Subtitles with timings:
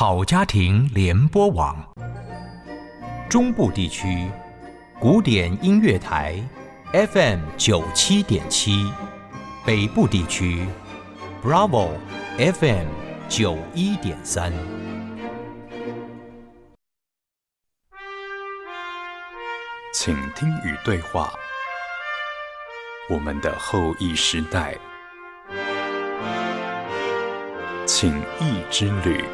[0.00, 1.76] 好家庭联播网，
[3.28, 4.30] 中部地区
[5.00, 6.40] 古典音乐台
[6.92, 8.92] FM 九七点七，
[9.66, 10.64] 北部地区
[11.42, 11.88] Bravo
[12.38, 12.86] FM
[13.28, 14.52] 九一点三。
[19.92, 21.32] 请听与对话，
[23.10, 24.78] 我们的后裔时代，
[27.84, 29.24] 请益之旅。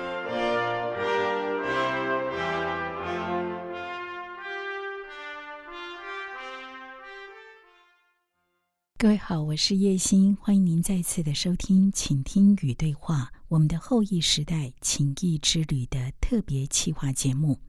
[9.04, 17.60] 各位好，我是叶欣，欢迎您再次的收听《请听与对话》我们的后裔时代情谊之旅的特别企划节目。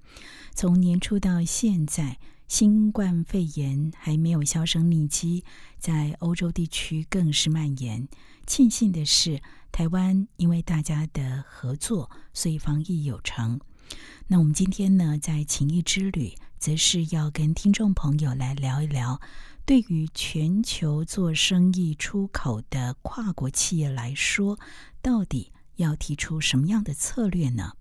[0.54, 2.18] 从年初到现在，
[2.48, 5.44] 新冠肺炎还没有销声匿迹，
[5.78, 8.08] 在欧洲地区更是蔓延。
[8.48, 9.42] 庆幸的是，
[9.74, 13.60] 台湾因为大家的合作，所以防疫有成。
[14.28, 19.20] 那我们今天呢，在情谊之旅，则是要跟听众朋友来聊一聊。
[19.66, 24.60] 对于全球做生意出口的跨国企业来说，
[25.02, 27.74] 到底要提出什么样的策略呢？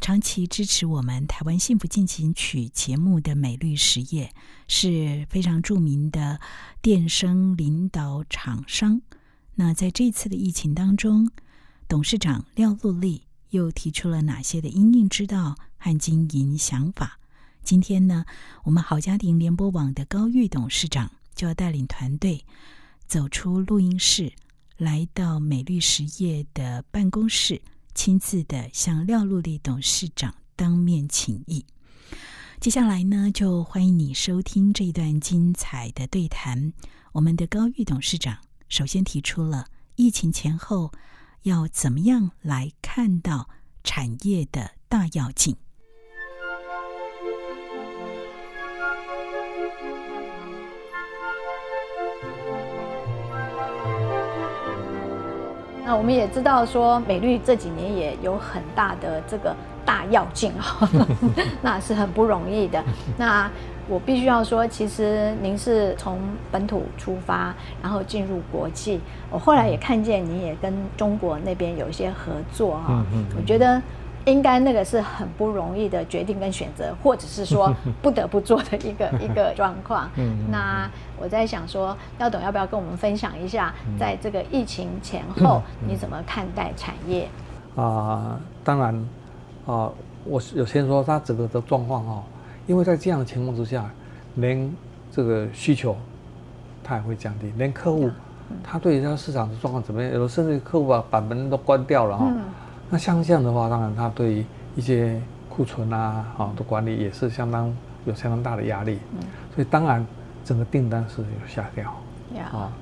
[0.00, 4.34] 长期支持我们台湾幸福进行曲节目的美律实业
[4.66, 6.40] 是非常著名的
[6.80, 9.02] 电声领导厂商。
[9.56, 11.30] 那在这次的疫情当中，
[11.86, 17.18] 董事长廖陆丽又提出了哪些的因应之道和经营想法？
[17.62, 18.26] 今天呢，
[18.64, 22.44] 我们好家庭联播网的高玉董事长就要带领团队
[23.06, 24.32] 走出录音室，
[24.76, 27.62] 来到美律实业的办公室，
[27.94, 31.64] 亲自的向廖陆丽董事长当面请益。
[32.60, 36.72] 接下来呢，就欢迎你收听这一段精彩的对谈。
[37.12, 40.92] 我们的高玉董事长首先提出了疫情前后
[41.42, 43.48] 要怎么样来看到
[43.84, 45.56] 产业的大要紧。
[55.92, 59.54] 那我们也知道说，美绿这几年也有很大的这个
[59.84, 60.88] 大要进哈，
[61.60, 62.82] 那是很不容易的。
[63.18, 63.46] 那
[63.86, 66.18] 我必须要说，其实您是从
[66.50, 69.02] 本土出发，然后进入国际。
[69.30, 73.04] 我后来也看见您也跟中国那边有一些合作啊，
[73.36, 73.78] 我觉得。
[74.24, 80.08] 应该那个是很不容易的决定跟选择，或者是说 不得不做的一个 一个状况。
[80.50, 80.88] 那
[81.18, 87.28] 我在想说，廖董要不要跟我们分享一下，在这个疫情前后，你怎么看待产业？
[87.74, 88.94] 啊，当然，
[89.66, 89.90] 啊，
[90.24, 92.22] 我有先说它整个的状况哦，
[92.66, 93.90] 因为在这样的情况之下，
[94.36, 94.72] 连
[95.10, 95.96] 这个需求
[96.84, 98.10] 它也会降低，连客户
[98.62, 102.30] 他对这个市场的状况怎么样，有的甚至客户把把门都关掉了哈。
[102.92, 104.44] 那像这样的话，当然它对于
[104.76, 108.98] 一些库存啊，啊的管理也是相当有相当大的压力。
[109.14, 109.20] 嗯，
[109.54, 110.06] 所以当然
[110.44, 111.90] 整个订单是有下掉。
[112.52, 112.72] 啊，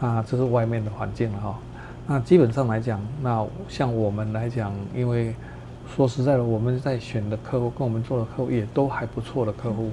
[0.00, 1.58] 啊，这是外面的环境了哈。
[2.06, 5.34] 那基本上来讲，那像我们来讲，因为
[5.96, 9.90] 说实在的，我们在选的客户跟我们做的客户也都还不错的客户，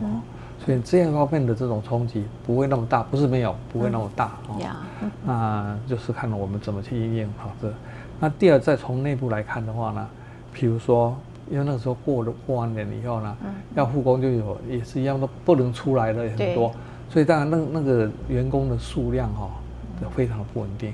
[0.65, 4.25] 所以这样方面的这种冲击不会那么大，不是没有，不会那么大。
[4.25, 4.83] 啊，
[5.25, 7.73] 那就是看我们怎么去应用好这。
[8.21, 10.07] 那第二，再从内部来看的话呢，
[10.53, 11.17] 比如说，
[11.49, 13.35] 因为那个时候过了过完年以后呢，
[13.73, 16.71] 要复工就有也是一样都不能出来的很多，
[17.09, 19.49] 所以当然那那个员工的数量哈，
[20.15, 20.93] 非常的不稳定。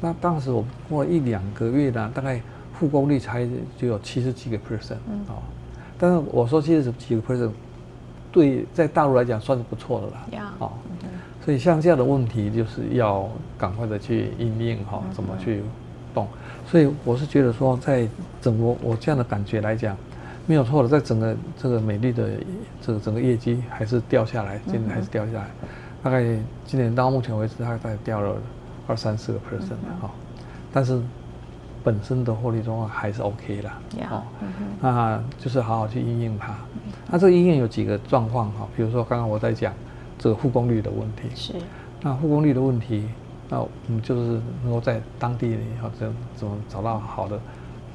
[0.00, 2.40] 那当时我过了一两个月呢，大概
[2.72, 3.46] 复工率才
[3.76, 4.96] 就有七十几个 percent
[5.28, 5.42] 哦，
[5.98, 7.50] 但是我说七十几个 percent，
[8.32, 10.52] 对在大陆来讲算是不错的了。
[10.60, 10.72] 哦，
[11.44, 13.28] 所以像这样的问题就是要
[13.58, 15.62] 赶快的去应应哈，怎么去。
[16.16, 16.26] 动，
[16.66, 18.08] 所以我是觉得说，在
[18.40, 19.94] 整个我这样的感觉来讲，
[20.46, 22.30] 没有错的，在整个这个美丽的
[22.80, 25.50] 这个整个业绩还是掉下来，今年还是掉下来，
[26.02, 26.22] 大概
[26.64, 28.34] 今年到目前为止，大概掉了
[28.86, 30.10] 二三四个 percent 哈，
[30.72, 30.98] 但是
[31.84, 33.68] 本身的获利状况还是 OK 的，
[34.10, 34.22] 哦，
[34.80, 36.56] 那就是好好去应用它。
[37.10, 39.74] 那这个应用有几个状况哈，比如说刚刚我在讲
[40.18, 41.52] 这个复工率的问题，是，
[42.00, 43.06] 那复工率的问题。
[43.48, 47.38] 那我们就是能够在当地也好怎怎么找到好的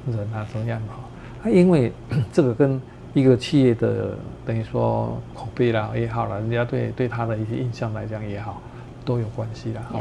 [0.07, 0.95] 人啊，怎么样哈？
[1.43, 1.91] 啊，因为
[2.31, 2.81] 这个跟
[3.13, 8.61] 一个企业的等于说口碑啦也好了，人家对对他的一些印象来讲也好，
[9.03, 9.99] 都有关系啦哈。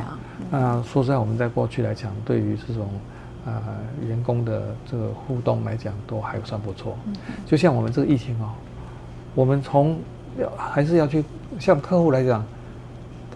[0.52, 2.88] 那说实在，我们在过去来讲，对于这种
[3.44, 3.60] 呃
[4.06, 6.96] 员工的这个互动来讲，都还算不错。
[7.44, 8.50] 就像我们这个疫情哦，
[9.34, 9.98] 我们从
[10.38, 11.24] 要还是要去
[11.58, 12.44] 向客户来讲。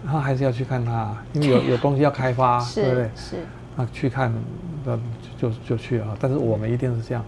[0.05, 3.09] 他还是要去看他，因为有有东西要开发， 对不对？
[3.15, 3.35] 是。
[3.75, 4.33] 那去看，
[4.85, 4.97] 那
[5.37, 6.15] 就就去啊。
[6.19, 7.23] 但是我们一定是这样，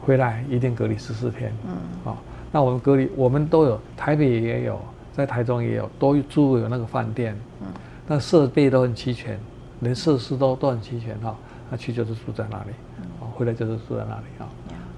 [0.00, 1.52] 回来一定隔离十四天。
[1.66, 2.16] 嗯，啊，
[2.52, 4.80] 那我们隔离，我们都有，台北也有，
[5.12, 7.36] 在台中也有，都住有那个饭店。
[7.60, 7.66] 嗯，
[8.06, 9.38] 那设备都很齐全，
[9.80, 11.36] 连设施都都很齐全哈。
[11.70, 12.70] 那去就是住在那里，
[13.20, 14.48] 啊，回来就是住在那里啊。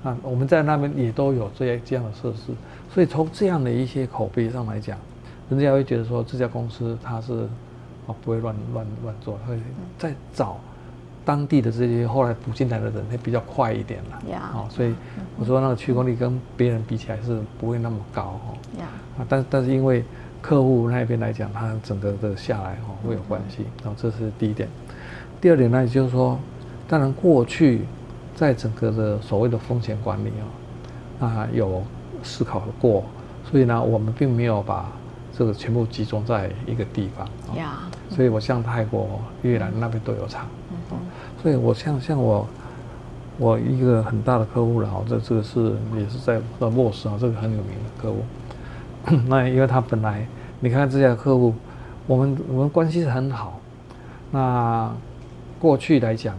[0.02, 2.52] 那，我们在那边也都有这些这样的设施，
[2.92, 4.98] 所以从这样的一些口碑上来讲，
[5.50, 7.42] 人家会觉得说这家公司它是
[8.06, 9.58] 啊不会乱乱乱做，会
[9.98, 10.56] 在找。
[11.22, 14.92] 当地的这些后来补进来的人会比较快一点了，啊，所以
[15.38, 18.56] 我说那个驱功力跟别人比起来是不会那么高哦，
[19.18, 20.02] 啊，但但是因为
[20.40, 24.66] 客户那边来讲，他整个的下来哦会有关系，然后这是第一点。
[25.42, 26.38] 第二点呢，也就是说，
[26.88, 27.82] 当然过去
[28.34, 30.32] 在整个的所谓的风险管理
[31.20, 31.82] 啊，啊有
[32.22, 33.04] 思考过，
[33.44, 34.90] 所以呢，我们并没有把
[35.40, 37.78] 这个全部集中在一个地方，呀，
[38.10, 40.46] 所以我像泰国、越南那边都有厂。
[41.42, 42.46] 所以，我像像我，
[43.38, 48.22] 我一个很大的客户了哈，这这个是也是在在莫斯啊，这个很有名的客户。
[49.28, 50.26] 那因为他本来，
[50.60, 51.54] 你看这家客户，
[52.06, 53.58] 我们我们关系是很好。
[54.30, 54.92] 那
[55.58, 56.36] 过去来讲，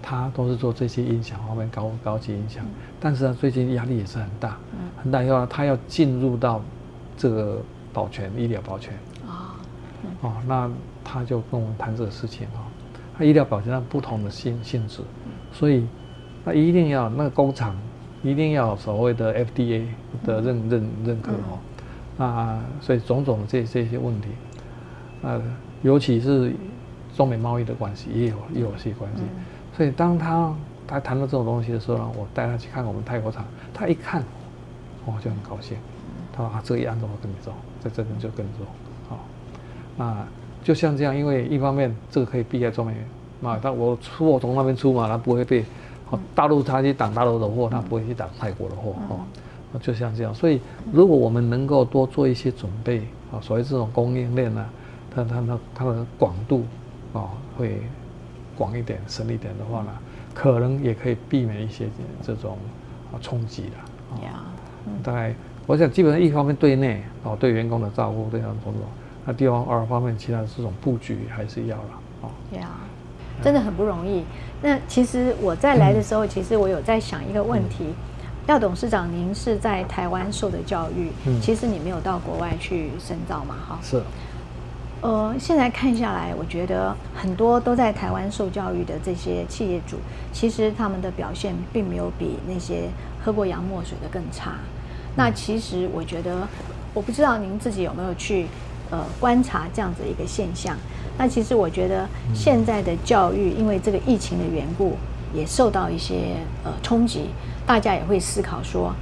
[0.00, 2.64] 他都是做这些音响方面高高级音响，
[3.00, 4.56] 但是呢，最近压力也是很大，
[5.02, 6.62] 很大，要他要进入到
[7.16, 7.60] 这个
[7.92, 8.94] 保全医疗保全。
[9.26, 9.56] 啊，
[10.22, 10.70] 哦，那
[11.04, 12.66] 他就跟我们谈这个事情啊。
[13.16, 15.02] 他医疗保健上不同的性性质，
[15.52, 15.84] 所以
[16.44, 17.76] 那一定要那个工厂
[18.22, 19.86] 一定要所谓的 FDA
[20.24, 21.58] 的认认认可哦，
[22.16, 24.28] 那，所以种种的这这些问题，
[25.22, 25.42] 呃，
[25.82, 26.52] 尤其是
[27.16, 29.22] 中美贸易的关系也有也有些关系，
[29.76, 30.54] 所以当他
[30.86, 33.44] 他谈到这种东西的时候呢，我带他去看我们泰国厂，
[33.74, 34.22] 他一看，
[35.04, 35.76] 我就很高兴，
[36.32, 37.52] 他说啊，这一案子我跟你走，
[37.82, 38.64] 在这边就跟着走，
[39.10, 39.18] 好，
[39.96, 40.26] 那。
[40.64, 42.92] 就像这样，因为一方面这个可以避开中美
[43.40, 45.64] 嘛，但我出货从那边出嘛，它不会被
[46.34, 49.20] 大陆他去挡大陆的货，他不会去挡泰国的货哦。
[49.80, 50.60] 就像这样，所以
[50.92, 52.98] 如果我们能够多做一些准备
[53.32, 54.66] 啊，所谓这种供应链呢，
[55.14, 56.64] 它它它它的广度
[57.14, 57.80] 啊会
[58.54, 59.90] 广一点、深一点的话呢，
[60.34, 61.88] 可能也可以避免一些
[62.20, 62.58] 这种
[63.10, 64.26] 啊冲击的。
[64.26, 64.52] 啊，
[65.02, 65.34] 大概
[65.68, 68.82] 我想基本上一方面对内哦，对员工的照顾这样种种。
[69.26, 72.30] 那第二方面，其他的这种布局还是要了哦。
[72.50, 72.70] 对啊，
[73.42, 74.24] 真的很不容易。
[74.62, 77.92] 那其实我在来的时候，其实我有在想一个问题：
[78.46, 81.10] 廖董事长，您是在台湾受的教育，
[81.42, 83.54] 其实你没有到国外去深造嘛？
[83.68, 84.02] 哈，是。
[85.02, 89.98] 呃，现在看下来，我觉得很多都在台湾受教育的这些企业主，
[90.32, 92.88] 其实他们的表现并没有比那些
[93.22, 94.54] 喝过洋墨水的更差。
[95.18, 96.48] 那其实我觉得，
[96.94, 98.46] 我不知道您自己有没有去。
[98.90, 100.74] 呃，观察这样子一个现象，
[101.18, 104.96] 那其实我觉得现在的教育，因为这个疫情的缘故，
[105.34, 107.28] 也受到一些呃冲击，
[107.66, 108.94] 大家也会思考说，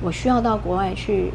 [0.00, 1.32] 我需要到国外去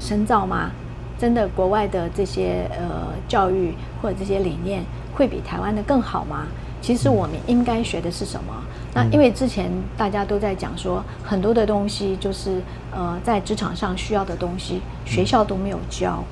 [0.00, 0.70] 深造吗？
[1.18, 4.82] 真的国外的这些呃教育或者这些理念
[5.14, 6.46] 会比台湾的更好吗？
[6.80, 8.54] 其实我们应该学的是什么？
[8.98, 12.60] 那因为之前大家都在讲说，很多的东西就是
[12.90, 16.22] 呃在职场上需要的东西，学校都没有教。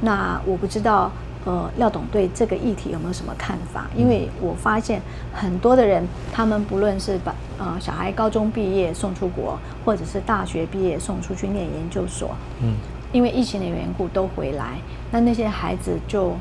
[0.00, 1.10] 那我不知道，
[1.44, 3.86] 呃，廖董对这个议题有没有什么看法？
[3.96, 5.00] 因为我发现
[5.32, 12.74] 很多的人，他们不论是把呃小孩高中毕业送出国，或者是大学毕业送出去念研究所，嗯，
[13.12, 14.78] 因为疫情的缘故都回来，
[15.12, 16.32] 那那些孩子就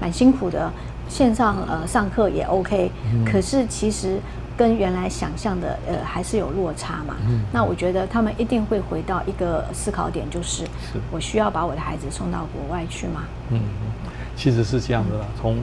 [0.00, 0.70] 蛮辛苦的，
[1.08, 2.90] 线上呃上课也 OK，
[3.24, 4.18] 可是其实。
[4.56, 7.16] 跟原来想象的，呃，还是有落差嘛。
[7.28, 7.40] 嗯。
[7.52, 10.64] 那我觉得他们一定会回到一个思考点，就是
[11.10, 13.24] 我需要把我的孩子送到国外去吗？
[13.50, 13.60] 嗯，
[14.36, 15.26] 其实是这样的啦。
[15.40, 15.58] 从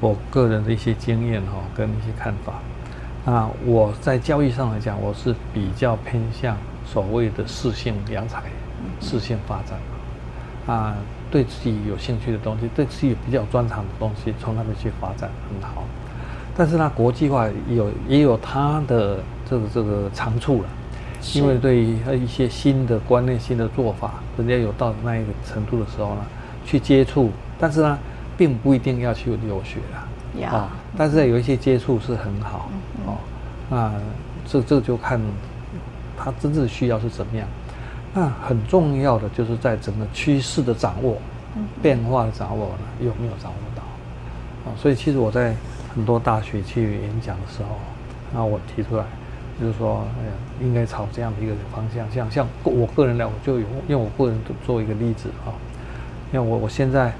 [0.00, 2.54] 我个人的一些经验哈，跟一些看法，
[3.24, 8.42] 那，我在教育上来讲，我是比较偏向所谓的适性扬才、
[9.00, 9.78] 适性发展
[10.66, 10.94] 啊，
[11.30, 15.82] 对自己有兴趣的东西，对自己比较专长的东西，从那边去发展很好。
[16.58, 20.68] 但是呢，国际化有也有它的这个这个长处了，
[21.34, 26.24] 因为对于一些新的观念、新的做法，人家有到那一个程度的时候呢，
[26.64, 27.98] 去接触，但是呢，
[28.38, 32.70] 并不一定要去留学了，啊，但是有一些接触是很好，
[33.04, 33.18] 哦，
[33.68, 33.92] 那
[34.46, 35.20] 这这就看
[36.16, 37.46] 他真正需要是怎么样，
[38.14, 41.18] 那很重要的就是在整个趋势的掌握，
[41.82, 43.82] 变化的掌握呢，有没有掌握到，
[44.70, 45.54] 啊，所以其实我在。
[45.96, 47.70] 很多大学去演讲的时候，
[48.32, 49.04] 那我提出来，
[49.58, 55.50] 就是说，哎呀，应该朝这样的一个方向，像像我个人来，我就有用我个人做一个例子啊。
[56.32, 57.12] 因为我我现在，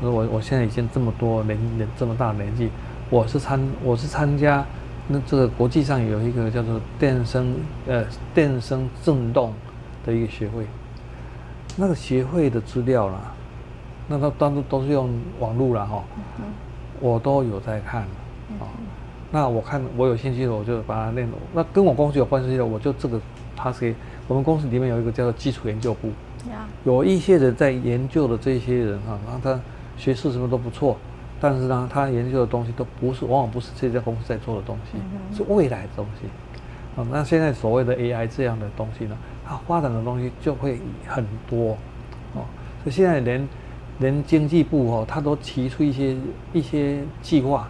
[0.00, 2.70] 我我现在已经这么多年年这么大年纪，
[3.08, 4.64] 我是参我是参加
[5.08, 7.56] 那这个国际上有一个叫做电声
[7.88, 9.52] 呃电声振动
[10.06, 10.64] 的一个协会，
[11.74, 13.18] 那个协会的资料啦，
[14.06, 15.10] 那它当初都是用
[15.40, 16.04] 网络了哈，
[17.00, 18.02] 我都有在看
[18.58, 18.66] 啊。
[19.32, 21.28] 那我看我有兴趣的，我就把它练。
[21.54, 23.20] 那跟我公司有关系的，我就这个
[23.54, 23.94] 他是
[24.26, 26.10] 我们公司里面有一个叫做基础研究部，
[26.82, 29.60] 有一些人在研究的这些人哈，然后他
[29.96, 30.96] 学识什么都不错。
[31.40, 34.98] 但是呢，他研究的东西都不是，往往不是这家公司在做的东西，
[35.36, 36.26] 是未来的东西。
[37.00, 39.16] 啊，那现在所谓的 AI 这样的东西呢，
[39.46, 41.78] 它发展的东西就会很多，
[42.34, 42.42] 哦，
[42.82, 43.48] 所以现在连
[44.00, 46.16] 连经济部哦，他都提出一些
[46.52, 47.68] 一些计划。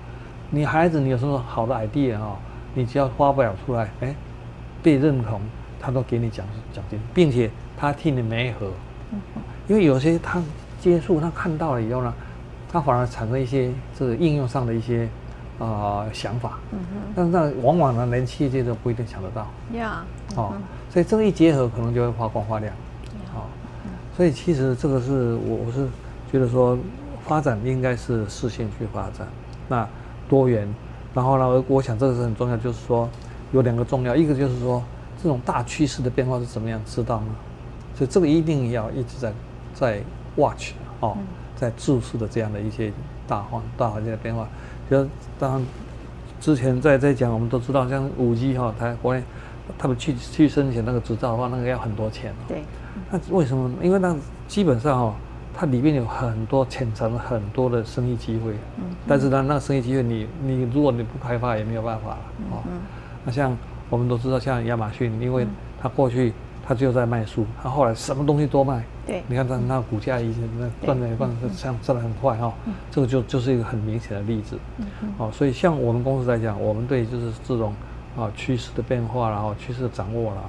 [0.50, 2.36] 你孩子，你有什么好的 idea 啊？
[2.74, 4.14] 你只要发表出来，哎，
[4.82, 5.40] 被认同，
[5.80, 8.70] 他都给你奖奖金，并且他替你媒合。
[9.68, 10.42] 因为有些他
[10.80, 12.12] 接触，他看到了以后呢。
[12.72, 15.08] 他反而产生一些这个应用上的一些
[15.58, 20.04] 啊想法，嗯哼，但是那往往呢，连企业界都不一定想得到，呀，
[20.36, 20.52] 哦，
[20.88, 22.72] 所以这个一结合，可能就会发光发亮，
[23.34, 23.48] 好，
[24.16, 25.88] 所以其实这个是我我是
[26.30, 26.78] 觉得说，
[27.24, 29.26] 发展应该是视线去发展，
[29.66, 29.84] 那
[30.30, 30.66] 多元，
[31.12, 33.06] 然后呢，我想这个是很重要，就是说
[33.52, 34.82] 有两个重要，一个就是说
[35.22, 37.34] 这种大趋势的变化是怎么样知道吗？
[37.94, 39.32] 所以这个一定要一直在
[39.74, 40.00] 在
[40.36, 40.70] watch
[41.00, 41.18] 哦。
[41.56, 42.90] 在注视的这样的一些
[43.28, 44.48] 大环大环境的变化，
[44.90, 45.06] 就
[45.38, 45.66] 当然
[46.40, 49.22] 之前在在讲，我们都知道，像五 G 哈，台国内
[49.76, 52.32] 他们去去申请那个执照的话，那个要很多钱。
[52.48, 52.62] 对。
[53.10, 53.70] 那为什么？
[53.82, 54.16] 因为那
[54.48, 55.14] 基本上哈，
[55.54, 58.52] 它里面有很多潜藏了很多的生意机会。
[58.78, 58.84] 嗯。
[59.06, 62.18] 但是呢，那个生意机会，你你如果你不开发，也没有办法了。
[62.50, 62.62] 哦。
[63.24, 63.56] 那像
[63.88, 65.46] 我们都知道，像亚马逊，因为
[65.80, 66.32] 它过去。
[66.62, 68.84] 它就在卖书，它后来什么东西都卖。
[69.04, 72.52] 对，你看它那股价已经那赚的赚的像赚的很快哈，
[72.92, 74.56] 这个就就是一个很明显的例子。
[75.18, 77.74] 哦，所以像我们公司来讲，我们对就是这种
[78.16, 80.42] 啊趋势的变化然后趋势的掌握了，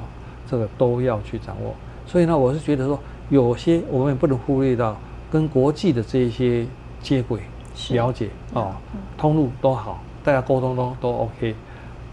[0.45, 1.73] 这个都要去掌握。
[2.05, 2.99] 所以呢，我是觉得说，
[3.31, 6.67] 有些我们也不能忽略到跟国际的这一些
[7.01, 7.41] 接轨、
[7.89, 8.75] 了解哦，
[9.17, 11.55] 通路都好，大家沟通都都 OK，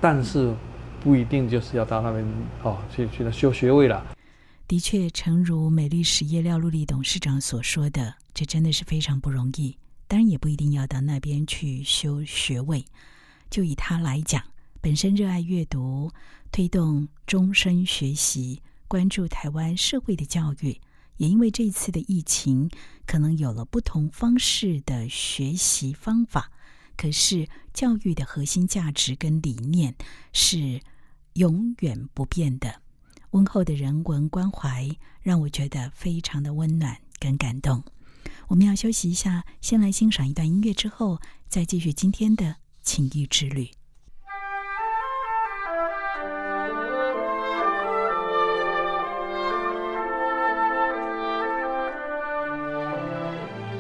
[0.01, 0.55] 但是。
[1.01, 2.27] 不一定就是要到那边
[2.65, 4.05] 哦，去去那修学位了。
[4.67, 9.77] 的确，诚如美丽实业廖陆丽董事长所说的，这真的是非常不容易。
[10.09, 12.85] 当然，也不一定要到那边去修学位。
[13.49, 14.43] 就以他来讲，
[14.81, 16.11] 本身热爱阅读，
[16.51, 20.77] 推动终身学习，关注台湾社会的教育，
[21.19, 22.71] 也因为这一次的疫情，
[23.07, 26.51] 可能有了不同方式的学习方法。
[26.97, 29.95] 可是，教育的核心价值跟理念
[30.33, 30.81] 是
[31.35, 32.83] 永远不变的。
[33.31, 34.89] 温厚的人文关怀
[35.21, 37.85] 让我觉得非常的温暖跟感动。
[38.49, 43.78] 我们要休息一下，先来欣赏一段音乐，之后再继续今天的情谊之旅。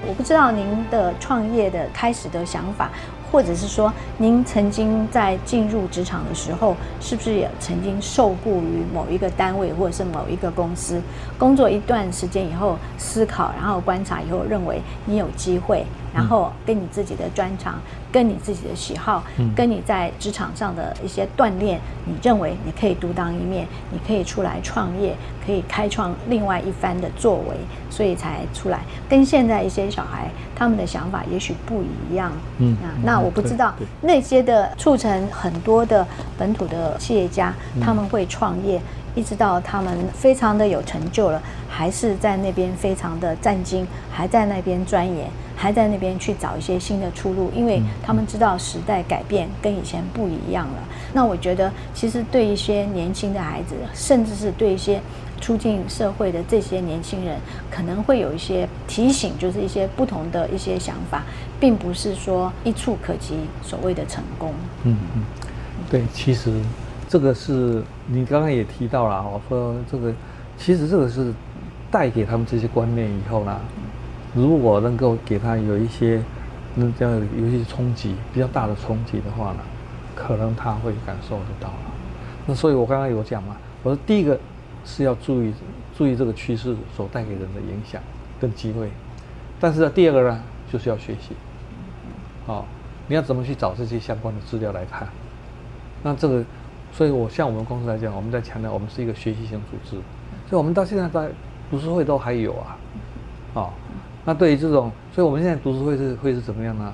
[0.08, 2.90] 我不知道您的创业的开始的想法，
[3.30, 10.98] 或者是说您曾经在进入职场的时候，是不是也曾经受雇于某一个单位或者是某一个公司，
[11.36, 15.84] 工作一段时间以后，思考然后观察以后，认为你有机会。
[16.14, 17.78] 然后跟你自己的专长，
[18.10, 19.22] 跟你自己的喜好，
[19.54, 27.56] 跟你在职场上的一些锻炼，你认为你可以独当一面，你可以出来创业，可以开创另外一番的作为，
[27.90, 28.80] 所以才出来。
[29.08, 32.32] 跟现在一些小孩他们的想法也许不一样。
[32.58, 38.80] 嗯啊，那我不知道那些的促成很多的本土的企业家他们会创业。
[39.18, 50.84] 一直到他们非常的有成就了，还是在那边非常的战兢，还在那边钻研，还在那边去找一些新的出路，因为他们知道时代改变跟以前不一样了。
[51.12, 55.00] 那我觉得，其实对一些年轻的孩子，甚至是对一些
[55.40, 61.24] 出进社会的这些年轻人，可能会有一些提醒，就是一些不同的一些想法，
[61.58, 63.34] 并不是说一触可及
[63.64, 64.54] 所谓的成功。
[64.84, 65.24] 嗯嗯，
[65.90, 66.52] 对，其实。
[67.08, 70.12] 这个是你刚刚也提到了，我说这个
[70.58, 71.32] 其实这个是
[71.90, 73.58] 带给他们这些观念以后呢，
[74.34, 76.22] 如果能够给他有一些
[76.74, 79.60] 那这样有一些冲击比较大的冲击的话呢，
[80.14, 81.78] 可能他会感受得到了。
[82.46, 84.38] 那所以我刚刚有讲嘛，我说第一个
[84.84, 85.54] 是要注意
[85.96, 88.02] 注意这个趋势所带给人的影响
[88.38, 88.90] 跟机会，
[89.58, 90.38] 但是呢，第二个呢
[90.70, 91.34] 就是要学习，
[92.46, 92.66] 好，
[93.06, 95.08] 你要怎么去找这些相关的资料来看，
[96.02, 96.44] 那这个。
[96.92, 99.90] 所以，我像我们公司来讲，我们在强调我们是一个学习型组织，
[100.48, 101.28] 所以我们到现在在
[101.70, 102.76] 读书会都还有啊，
[103.54, 103.70] 哦，
[104.24, 106.92] 那对于这种，所以我们现在读书会是会是怎么样呢？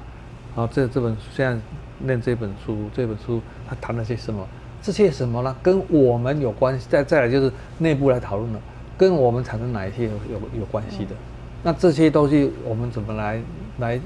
[0.56, 1.58] 啊，这这本现在
[2.00, 4.46] 念这本书，这本书它谈了些什么？
[4.82, 5.56] 这些什么呢？
[5.62, 6.86] 跟我们有关系。
[6.90, 8.60] 再再来就是内部来讨论了，
[8.98, 11.14] 跟我们产生哪一些有有有关系的？
[11.62, 13.40] 那这些东西我们怎么来
[13.78, 13.98] 来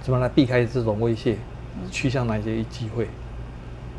[0.00, 1.36] 怎么来避开这种威胁，
[1.90, 3.08] 趋向哪一些机会？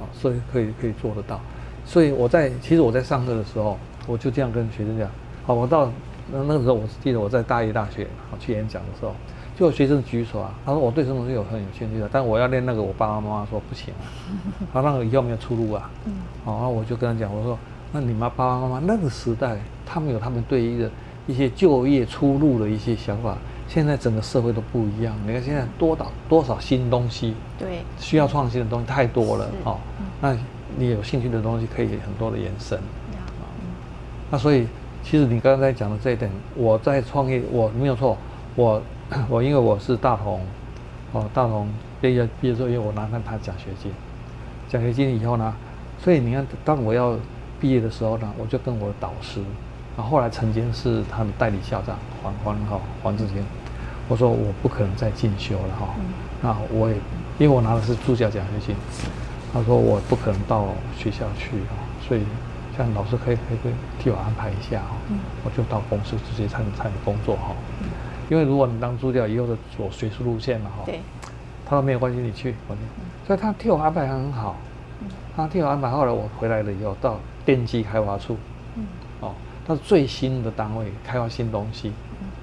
[0.04, 1.40] 啊，所以可以可以做得到。
[1.86, 5.10] 所以我在其实我在上课的时候，我就这样跟学生讲。
[5.46, 5.92] 好，我到
[6.32, 9.14] 那那个时候，我记得我在大一大学好去演讲的时候。
[9.56, 14.02] 就有学生举手啊，他说我对什么东西有很有兴趣的，但我要练那个，我爸爸妈妈说不行啊，
[14.74, 15.92] 他那个以后没有出路啊。
[16.06, 17.56] 嗯，好，那我就跟他讲，我说
[17.92, 20.90] 那你妈爸爸妈妈那个时代，他们有他们对一个
[21.28, 25.15] 一些就业出路的一些想法，现在整个社会都不一样。
[25.25, 29.77] 你看现在多少多少新东西，对，需要创新的东西太多了哦。
[30.22, 30.36] 那
[30.77, 32.79] 你有兴趣的东西可以很多的延伸。
[34.29, 34.67] 那所以
[35.03, 38.17] 其实你刚才讲的这一点，我在创业我没有错，
[38.55, 38.82] 我。
[39.29, 40.41] 我因为我是大同，
[41.12, 41.67] 哦，大同
[42.01, 43.91] 毕业毕业之后，因为我拿到他奖学金，
[44.67, 45.53] 奖学金以后呢，
[46.00, 47.15] 所以你看，当我要
[47.60, 49.39] 毕业的时候呢，我就跟我的导师，
[49.98, 53.44] 啊，后后来曾经是他的代理校长黄黄哈黄志坚，
[54.08, 55.88] 我说我不可能再进修了哈，
[56.42, 56.96] 那我也
[57.38, 58.76] 因为我拿的是助教奖学金，
[59.54, 61.76] 他说我不可能到学校去哈，
[62.08, 62.24] 所以
[62.78, 64.96] 像老师可以可以替我安排一下哈，
[65.44, 67.56] 我就到公司直接参参与工作哈。
[68.30, 71.02] 因为如果你当助教，以后的走学术路线嘛，哈，对，
[71.66, 72.56] 他说没有关系，你去，
[73.28, 74.56] 所以他替我安排很好，
[75.36, 75.90] 他替我安排。
[75.90, 78.38] 后来我回来了以后，到电机开发处，
[79.67, 81.91] 嗯，哦，他是最新的单位，开发新东西，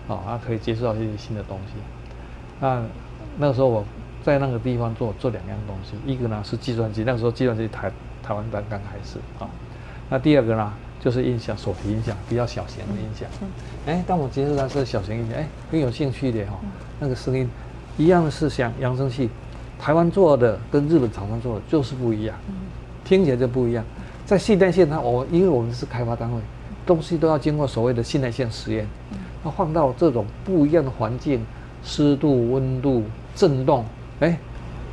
[0.08, 1.74] 哦，它可以接触到一些新的东西。
[2.60, 2.82] 那
[3.38, 3.84] 那个时候我
[4.22, 7.90] 在那个地方做做两样东西，一个呢是计算机，那个时候计算机台
[8.22, 9.48] 台湾刚刚开始啊，
[10.08, 10.72] 那第二个呢？
[11.02, 13.26] 就是音响，手提音响，比较小型的音响。
[13.86, 16.60] 哎，当我接触到是小型音响，哎，很有兴趣的哈。
[16.98, 17.48] 那个声音，
[17.96, 19.30] 一样的是像扬声器，
[19.78, 22.36] 台湾做的跟日本厂商做的就是不一样，
[23.02, 23.82] 听起来就不一样。
[24.26, 26.42] 在信赖线它，我因为我们是开发单位，
[26.86, 28.86] 东西都要经过所谓的信赖性实验。
[29.42, 31.44] 那放到这种不一样的环境，
[31.82, 33.84] 湿度、温度、震动，
[34.20, 34.38] 哎，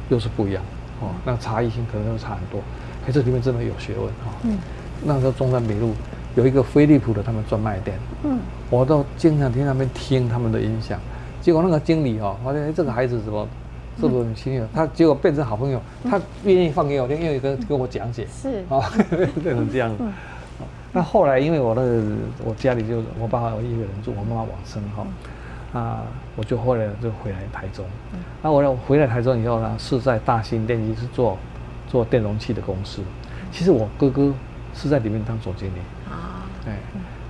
[0.10, 0.64] 又是不一样。
[1.02, 2.60] 哦，那差异性可能又差很多。
[3.06, 4.32] 哎，这里面真的有学问哈。
[4.44, 4.58] 嗯
[5.06, 5.94] 那时候中山北路
[6.36, 8.40] 有一个飞利浦的他们专卖店，嗯，
[8.72, 11.00] 我都经常听他们听他们的音响，
[11.40, 13.48] 结果那个经理哦，发现哎这个孩子怎么
[14.00, 14.68] 是不是很亲热？
[14.74, 18.82] 他结果变成好朋友，他愿意放给我听，愿意跟跟我讲解，是啊，
[19.44, 19.96] 变成这样。
[20.98, 22.04] 那后来因为我的
[22.44, 26.02] 我家里就我爸爸我一个人住，我妈妈往生哈，啊，
[26.36, 27.86] 我就后来就回来台中。
[28.42, 31.38] 那我回来台中以后呢，是在大兴电机是做
[31.88, 33.02] 做电容器的公司。
[33.52, 34.34] 其实我哥哥。
[34.80, 36.78] 是在里面当总经理啊，哎，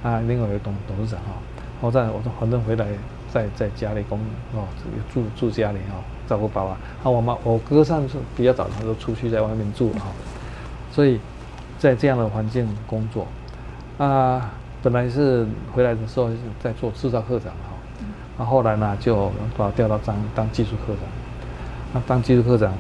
[0.04, 1.32] 啊，另外一个董董事长哈，
[1.80, 2.86] 我在我说反正回来
[3.32, 4.20] 在在家里工
[4.54, 4.68] 哦，
[5.14, 5.96] 住住家里哈，
[6.28, 6.72] 照顾爸爸。
[6.72, 10.08] 啊，我妈我哥上次比较早，他都出去在外面住哈，
[10.92, 11.22] 所以
[11.80, 13.26] 在这样的环境工作，
[13.98, 17.76] 啊，本来是回来的时候是在做制造科长哈，
[18.38, 21.04] 那后来呢就把我调到当当技术科长，
[21.94, 22.74] 那当技术科长，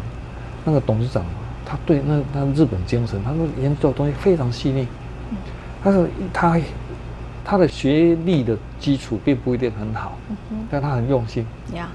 [0.64, 1.24] 那个董事长。
[1.70, 4.88] 他对那那日本精神，他说研究的东西非常细腻。
[5.84, 6.58] 他是他
[7.44, 10.18] 他的学历的基础并不一定很好，
[10.70, 11.46] 但他很用心，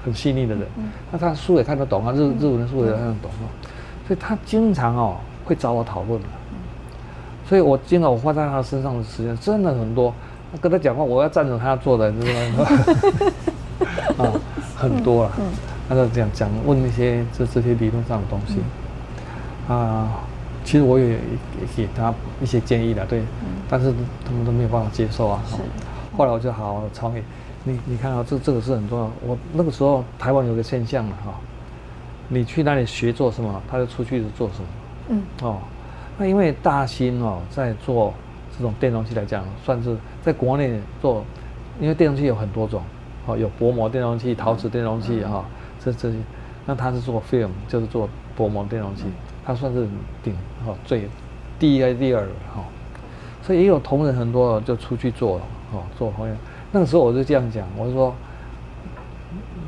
[0.05, 0.67] 很细腻的人。
[1.11, 3.49] 那他书也看得懂啊，日日文的书也看得懂啊，
[4.07, 6.27] 所以他经常哦会找我讨论的。
[7.53, 10.11] 所以我经常我花在他身上的时间真的很多。
[10.59, 12.17] 跟他讲话，我要赞成，他要坐在这
[14.17, 14.33] 啊，
[14.75, 15.31] 很多了。
[15.87, 18.55] 他就讲讲问那些这这些理论上的东西。
[19.71, 20.25] 啊，
[20.65, 21.19] 其实我也
[21.75, 22.11] 给他
[22.41, 23.21] 一些建议的，对，
[23.69, 23.93] 但是
[24.25, 25.39] 他们都没有办法接受啊。
[25.47, 25.57] 是。
[26.17, 27.23] 后来我就好好创业。
[27.65, 29.11] 你你看啊，这这个是很重要。
[29.23, 31.31] 我那个时候台湾有个现象嘛，哈，
[32.29, 34.65] 你去那里学做什么，他就出去做什么。
[35.09, 35.21] 嗯。
[35.43, 35.57] 哦，
[36.17, 38.13] 那因为大兴哦，在做
[38.57, 41.25] 这种电容器来讲，算是在国内做，
[41.81, 42.81] 因为电容器有很多种，
[43.25, 45.43] 哦，有薄膜电容器、陶瓷电容器哈，
[45.83, 46.17] 这这些，
[46.65, 49.03] 那他是做 film，就是做薄膜电容器。
[49.45, 49.85] 他算是
[50.23, 50.33] 顶
[50.65, 51.09] 哦最
[51.59, 52.63] 第一个第二哈，
[53.41, 56.35] 所以也有同仁很多就出去做了哦做朋友。
[56.71, 58.15] 那个时候我就这样讲，我说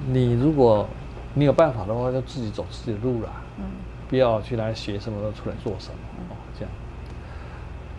[0.07, 0.87] 你如果
[1.33, 3.65] 你有办法的话，就自己走自己的路了，嗯，
[4.07, 5.99] 不要去来学什么，出来做什么。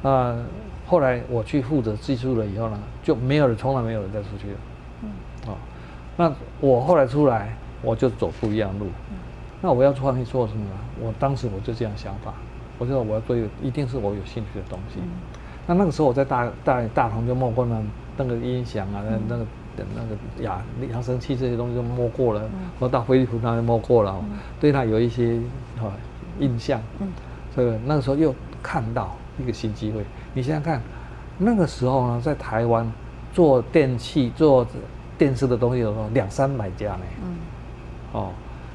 [0.02, 0.36] 啊，
[0.86, 4.58] 后来我去负责技术了以后呢，就没有人，从来没有人再出去了，
[5.02, 5.10] 嗯，
[5.48, 5.56] 哦，
[6.16, 8.86] 那我后来出来，我就走不一样路。
[9.62, 10.70] 那我要创业做什么呢？
[11.00, 12.34] 我当时我就这样想法，
[12.78, 15.00] 我觉得我要做一个一定是我有兴趣的东西。
[15.66, 17.82] 那那个时候我在大大大同就摸过那
[18.18, 19.46] 那个音响啊，那那个
[19.94, 22.42] 那个扬扬声器这些东西都摸过了，
[22.78, 24.14] 我到飞利浦那边摸过了，
[24.60, 25.40] 对他有一些
[25.80, 25.90] 哈
[26.38, 26.80] 印象。
[27.00, 27.08] 嗯，
[27.54, 28.32] 所以那个时候又
[28.62, 30.04] 看到一个新机会。
[30.34, 30.80] 你想想看，
[31.38, 32.90] 那个时候呢，在台湾
[33.32, 34.66] 做电器、做
[35.18, 37.02] 电视的东西有两三百家呢。
[37.22, 37.36] 嗯，
[38.12, 38.30] 哦，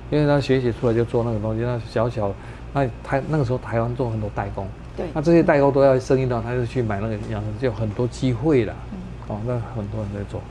[0.09, 2.31] 因为他学习出来就做那个东西，那小小，
[2.73, 4.67] 那台那个时候台湾做很多代工。
[4.95, 5.07] 对。
[5.13, 8.73] 那这些代工都要生意的话，他就去买那个扬声，就很多机会了。
[8.91, 8.97] 嗯。
[9.35, 10.41] 哦，那很多人在做。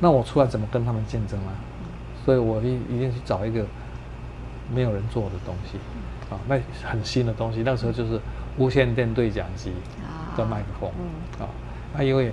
[0.00, 1.50] 那我出来怎么跟他们竞争啊？
[2.24, 3.64] 所以我一一定去找一个
[4.74, 5.78] 没有人做的东西，
[6.32, 7.62] 啊，那很新的东西。
[7.64, 8.20] 那时候就是
[8.56, 9.72] 无线电对讲机
[10.36, 10.90] 的麦克风，
[11.40, 11.48] 啊，
[11.96, 12.32] 那因为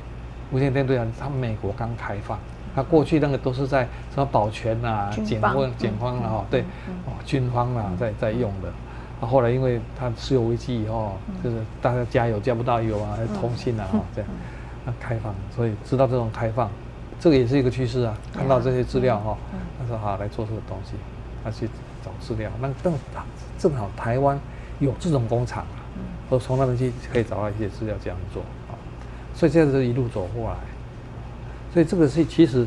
[0.52, 2.38] 无线电对讲，它美国刚开放，
[2.76, 6.62] 它过去那个都是在什么保全啊、检温、检方啊，哈，对，
[7.06, 8.70] 哦，军方啊在在用的。
[9.22, 14.30] 啊，后来因为它石油危机以后，就是大家加油加不到油啊，通信啊，哈，这样，
[14.86, 16.70] 那开放，所以知道这种开放。
[17.18, 18.14] 这个也是一个趋势啊！
[18.34, 19.38] 看到这些资料哈，
[19.80, 20.96] 他说好来做这个东西，
[21.42, 21.66] 他去
[22.06, 22.52] 找资料。
[22.62, 22.94] 那正
[23.58, 24.40] 正好台湾
[24.80, 25.82] 有这种工厂啊，
[26.30, 28.78] 我从那边去可以找到一些资料这样做啊。
[29.34, 30.56] 所以这样子一路走过来，
[31.74, 32.66] 所以这个是其实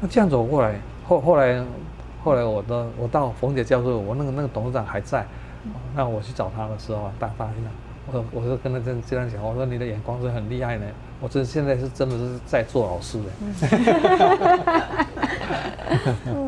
[0.00, 0.74] 那这样走过来，
[1.06, 1.62] 后后来
[2.24, 5.26] 后来我的我到冯姐教授，我那个那个董事长还在，
[5.94, 7.70] 那我去找他的时候，大发现了，
[8.06, 10.86] 我我就跟他这这样讲，我说你的眼光是很厉害的。
[11.20, 13.26] 我这现在是真的是在做老师的。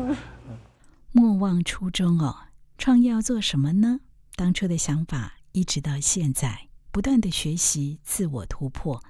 [1.41, 4.01] 忘初衷哦，创业要做什么呢？
[4.35, 9.03] 当初的想法一直到现在，不断的学习，自我突破。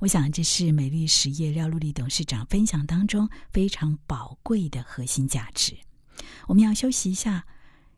[0.00, 5.76] 我想这是美丽实业廖陆丽董事长分享当中非常宝贵的核心价值。
[6.46, 7.46] 我们要休息一下，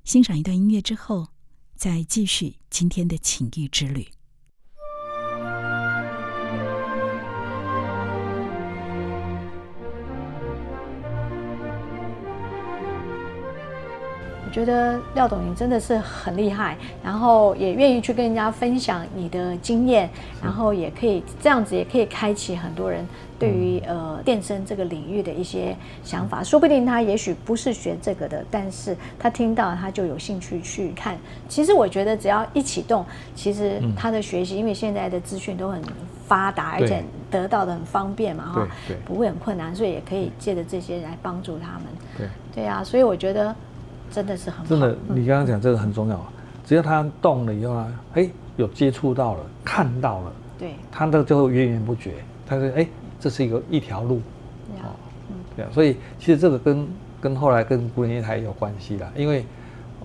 [0.02, 1.28] 欣赏一段音乐之后，
[1.76, 4.08] 再继续今天的情欲之旅。
[14.58, 20.10] 觉得廖董你真的是很厉害，然后也愿意去跟人家分享你的经验，
[20.42, 23.06] 然后也可以这样子，也可以开启很多人
[23.38, 26.42] 对于呃电声这个领域的一些想法。
[26.42, 31.16] 说不定他也许不是学这个的，但是他听到他就有兴趣去看。
[31.48, 35.80] 其实我觉得只要一启动，其实他的学习，因为现在的资讯都很
[36.26, 38.68] 发达，而且得到的很方便嘛，哈，
[39.04, 41.82] 不会很困难，所以也可以借着这些来帮助他们。
[42.16, 43.54] 对，对啊，所以我觉得。
[44.10, 46.24] 真的是很真的，你刚刚讲这个很重要，
[46.64, 52.14] 只要他动了以后呢，哎，有接触到了，看到了，对，他的就会源源不绝。
[52.46, 52.88] 他说，哎，
[53.20, 54.20] 这是一个一条路，
[54.82, 54.96] 哦，
[55.54, 56.88] 对啊，所以其实这个跟
[57.20, 59.44] 跟后来跟古典乐台有关系啦，因为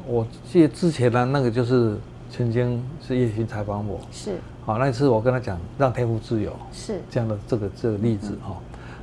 [0.05, 1.97] 我记得之前呢，那个就是
[2.29, 6.99] 曾经是叶欣采访我，是，好，那一次我跟他讲让天赋自由，是。
[7.09, 8.57] 这样的这个这个例子哈，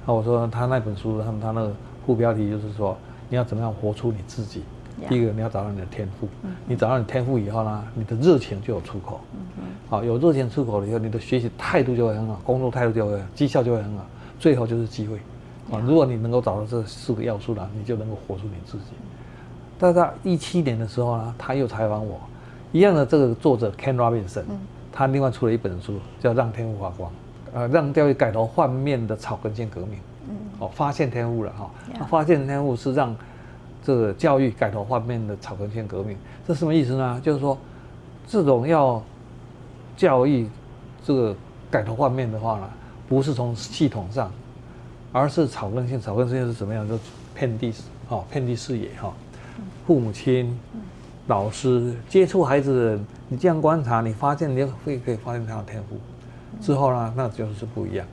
[0.07, 1.73] 那我说他那本书，他们他那个
[2.05, 2.97] 副标题就是说
[3.29, 4.63] 你要怎么样活出你自己。
[5.09, 6.29] 第一个，你要找到你的天赋。
[6.67, 9.21] 你找到你天赋以后呢，你的热情就有出口。
[9.89, 14.05] 好，有热情出口了以后，你的学习态度就会很好，工作态度就会，绩效就会很好。
[14.39, 15.17] 最后就是机会。
[15.73, 18.85] 啊，如果你能够找到这四个要素呢，你就能够活出你自己。
[19.79, 22.21] 但在一七年的时候呢，他又采访我，
[22.73, 24.45] 一样的这个作者 Ken Robinson，
[24.93, 27.11] 他另外出了一本书叫《让天赋发光》，
[27.55, 29.99] 呃，让教育改头换面的草根性革命。
[30.29, 31.71] 嗯，哦，发现天赋了哈，
[32.09, 33.17] 发现天赋是让。
[33.83, 36.17] 这个教育改头换面的草根性革命，
[36.47, 37.21] 这什么意思呢？
[37.23, 37.57] 就是说，
[38.27, 39.03] 这种要
[39.97, 40.47] 教育
[41.03, 41.35] 这个
[41.71, 42.71] 改头换面的话呢，
[43.09, 44.31] 不是从系统上，
[45.13, 46.01] 而是草根性。
[46.01, 46.87] 草根性是怎么样？
[46.87, 46.99] 就
[47.35, 47.73] 遍地
[48.09, 49.13] 哦，遍地视野哈，
[49.87, 50.59] 父母亲、
[51.27, 55.97] 老师接触孩子的，你这样观察，你发现你会可以发现他的天赋，
[56.61, 58.07] 之后呢，那就是不一样，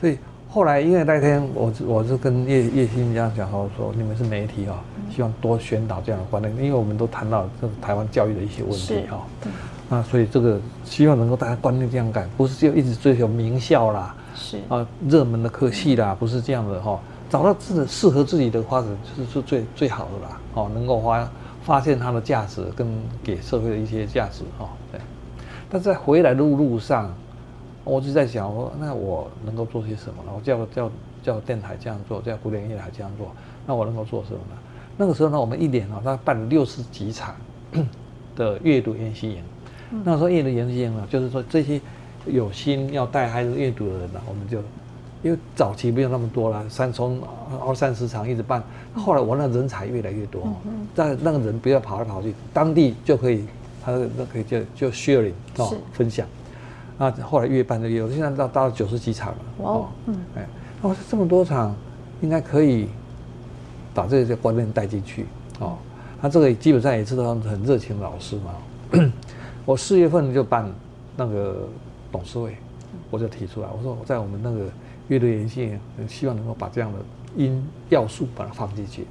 [0.00, 0.18] 所以。
[0.52, 9.26] 后来因为那天我我是跟叶叶欣这样讲，我说你们是媒体啊，希望多宣导这样的观念，因为我们都谈到这个台湾教育的一些问题哈，
[9.88, 14.58] 那，所以这个希望能够大家观念这样改，不是就一直追求名校啦，是。
[14.68, 21.30] 啊，热门的科系啦，不是这样的哈，找到自己适合自己的发展是是最最好的啦，哦，能够发
[21.62, 22.86] 发现它的价值跟
[23.24, 25.00] 给社会的一些价值哈，对，
[25.70, 27.10] 但在回来的路上。
[27.84, 30.32] 我就在想，我那我能够做些什么呢？
[30.34, 30.90] 我叫叫
[31.22, 33.34] 叫电台这样做，叫古典音乐台这样做，
[33.66, 34.56] 那我能够做什么呢？
[34.96, 37.34] 那个时候呢，我们一年啊，他办了六十几场
[38.36, 39.42] 的阅读研习营。
[40.04, 41.80] 那时候阅读研习营呢，就是说这些
[42.26, 44.58] 有心要带孩子阅读的人呢，我们就
[45.22, 47.20] 因为早期没有那么多了，三从
[47.66, 48.62] 二三十场一直办，
[48.94, 50.42] 后来我那人才越来越多，
[50.94, 53.44] 但那个人不要跑来跑去，当地就可以，
[53.84, 56.26] 他那可以就就 sharing 哦，分享。
[57.02, 59.38] 那后来越办越有，现在到到了九十几场了。
[59.58, 60.46] 哦，嗯，哎，
[60.80, 61.74] 我说，这么多场，
[62.20, 62.86] 应该可以
[63.92, 65.26] 把这些观念带进去
[65.58, 65.76] 哦。
[66.20, 69.10] 那这个基本上也是他们很热情的老师嘛。
[69.66, 70.70] 我四月份就办
[71.16, 71.68] 那个
[72.12, 72.56] 董事会，
[73.10, 74.66] 我就提出来，我说我在我们那个
[75.08, 76.98] 乐队演戏，希望能够把这样的
[77.36, 79.08] 音要素把它放进去。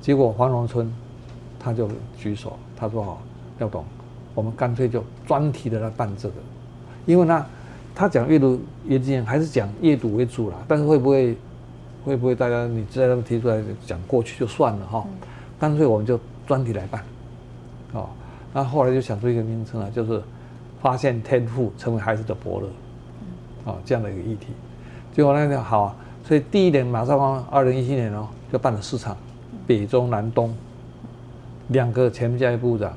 [0.00, 0.92] 结果黄荣春
[1.60, 1.88] 他就
[2.18, 3.18] 举手，他说：“哦，
[3.60, 3.84] 廖董，
[4.34, 6.34] 我们干脆就专题的来办这个，
[7.10, 7.44] 因为呢，
[7.94, 11.36] 他讲阅读演讲还是讲阅读为主啦，但是会不会
[12.04, 15.04] 会不会大家你在那么提出来讲过去就算了哈？
[15.58, 17.02] 干脆我们就专题来办，
[17.92, 18.08] 哦，
[18.54, 20.22] 那后来就想出一个名称了，就是
[20.80, 22.68] 发现天赋成为孩子的伯乐，
[23.64, 24.46] 哦，这样的一个议题。
[25.14, 29.16] 结果那就好啊，所以第一年马上二零一七年哦，就办了四场。”
[29.66, 30.52] 北中南东
[31.68, 32.92] 两个前教育部长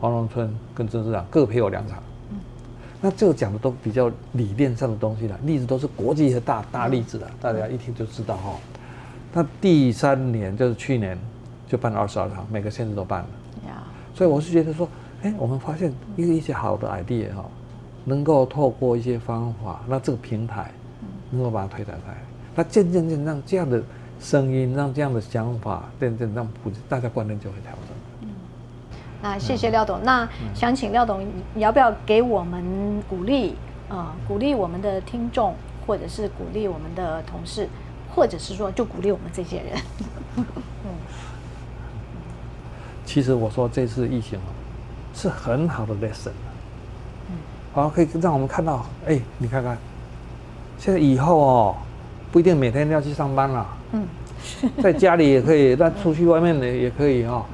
[0.00, 2.00] 黄荣春跟曾市长各陪我两场，
[3.06, 8.56] 那这个讲的都比较理念上的东西了，例子都是国际的大大例子了，大家一听就知道哈。
[9.32, 11.16] 那第三年就是去年
[11.68, 13.28] 就办了二十二场，每个县市都办了。
[14.12, 14.88] 所以我是觉得说，
[15.22, 17.44] 哎，我们发现一个一些好的 idea 哈，
[18.04, 20.72] 能够透过一些方法，那这个平台
[21.30, 22.12] 能够把它推展开，
[22.56, 23.80] 那渐渐渐让这样的。
[24.18, 27.85] 声音让这样的想法渐渐让普及，大家观念就会调整。
[29.22, 30.02] 嗯，那谢谢廖董。
[30.02, 31.24] 那想请廖董，
[31.54, 32.62] 你要不要给我们
[33.08, 33.56] 鼓励
[33.88, 34.14] 啊？
[34.26, 35.54] 鼓励我们的听众，
[35.86, 37.68] 或者是鼓励我们的同事，
[38.14, 39.82] 或者是说就鼓励我们这些人。
[40.36, 40.44] 嗯。
[43.04, 44.48] 其实我说这次疫情哦，
[45.14, 46.32] 是很好的 lesson。
[47.30, 47.36] 嗯。
[47.72, 49.76] 好，可以让我们看到，哎，你看看，
[50.78, 51.76] 现在以后哦。
[52.32, 54.06] 不一定每天要去上班了，嗯，
[54.82, 57.46] 在家里也可以，但出去外面呢也可以哈。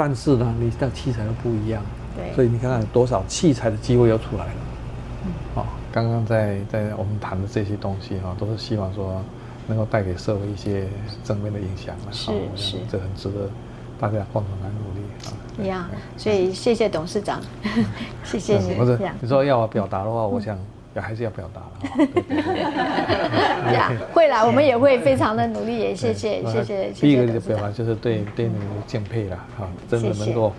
[0.00, 1.82] 但是呢，你的器材又不一样，
[2.16, 4.52] 对，所以你看看多少器材的机会又出来了。
[5.26, 9.22] 嗯，哦，刚刚在在我们谈的这些东西哈，都是希望说
[9.66, 10.88] 能够带给社会一些
[11.22, 13.50] 正面的影响是是，这很值得
[14.00, 15.28] 大家共同来努力啊。
[15.62, 15.84] 一样，
[16.16, 17.38] 所以谢谢董事长，
[18.24, 18.72] 谢谢你。
[18.76, 20.58] 不是，你说要我表达的话，我想。
[20.94, 21.68] 也还是要表达了
[23.72, 26.90] 呀，会啦，我们也会非常的努力，也谢谢谢谢。
[26.90, 30.52] 第一个就表达就是对对你们敬佩了哈，真的能够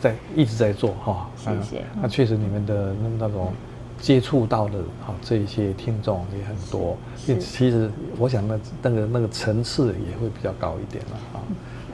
[0.00, 1.84] 在一直在做哈，谢谢。
[2.00, 3.52] 那确实你们的那那种
[4.00, 6.96] 接触到的哈这一些听众也很多，
[7.38, 11.40] 其实我想那那个那个层次也会比较高一点了啊，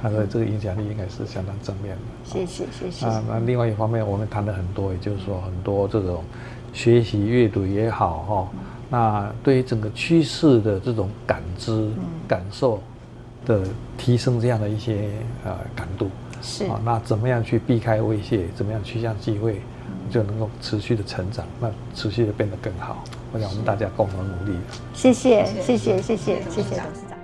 [0.00, 2.02] 他的这个影响力应该是相当正面的。
[2.24, 3.04] 谢谢谢谢。
[3.04, 6.24] 啊，那另外一方面我们谈了很多，也就是说很多这种。
[6.78, 8.48] 学习阅读也好哈
[8.88, 11.90] 那对于整个趋势的这种感知
[12.28, 12.80] 感受
[13.44, 13.64] 的
[13.96, 15.10] 提升这样的一些
[15.44, 16.08] 呃感度
[16.40, 16.66] 是。
[16.66, 19.60] 啊那怎么样去避开威胁怎么样去向机会
[20.08, 23.02] 就能够持续的成长那持续的变得更好。
[23.32, 24.56] 我想我们大家共同努力。
[24.94, 26.42] 谢谢谢谢谢谢。
[26.48, 27.17] 谢谢董事长。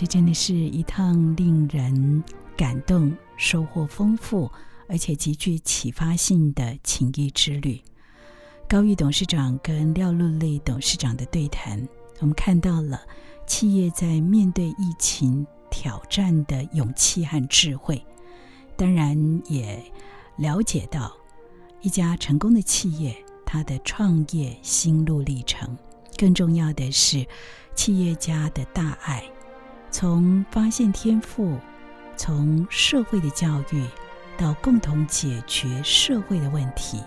[0.00, 2.24] 这真的是一趟令人
[2.56, 4.50] 感动、收获丰富，
[4.88, 7.78] 而且极具启发性的情谊之旅。
[8.66, 11.86] 高玉董事长跟廖露丽董事长的对谈，
[12.20, 12.98] 我们看到了
[13.46, 18.02] 企业在面对疫情挑战的勇气和智慧，
[18.78, 19.84] 当然也
[20.38, 21.14] 了解到
[21.82, 25.76] 一家成功的企业它的创业心路历程。
[26.16, 27.22] 更重要的是，
[27.74, 29.22] 企业家的大爱。
[29.90, 31.58] 从发现天赋，
[32.16, 33.84] 从社会的教育，
[34.38, 37.02] 到共同解决社会的问题，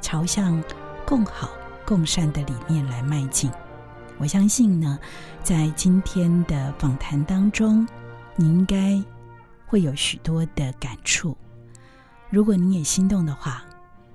[0.00, 0.62] 朝向
[1.06, 1.50] 共好
[1.86, 3.50] 共善的理念来迈进。
[4.18, 4.98] 我相信呢，
[5.42, 7.86] 在今天的访谈当中，
[8.36, 9.02] 你应该
[9.66, 11.36] 会有许多的感触。
[12.28, 13.64] 如果你也心动的话，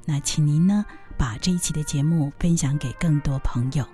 [0.06, 0.86] 那请您呢
[1.18, 3.86] 把这一期的节目分享给更多朋友。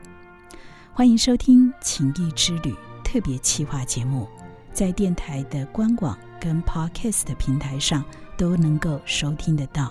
[0.94, 2.72] 欢迎收听《情谊之旅》。
[3.06, 4.28] 特别企划节目，
[4.74, 8.04] 在电台的官网跟 Podcast 的平台上
[8.36, 9.90] 都能够收听得到。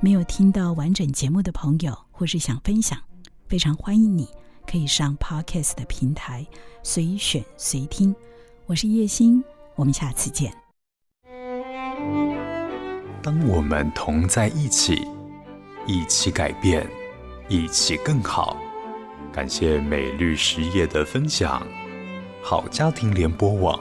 [0.00, 2.98] 没有听到完整节目的朋友，或是想分享，
[3.46, 4.26] 非常欢迎你
[4.66, 6.44] 可以上 Podcast 的平台
[6.82, 8.16] 随选随听。
[8.64, 9.44] 我是叶欣，
[9.76, 10.50] 我们下次见。
[13.22, 15.06] 当我们同在一起，
[15.86, 16.88] 一起改变，
[17.48, 18.56] 一起更好。
[19.30, 21.62] 感谢美律实业的分享。
[22.42, 23.78] 好家庭联播网，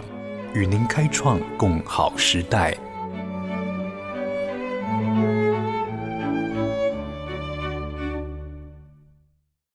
[0.54, 2.78] 与您开创共好时代。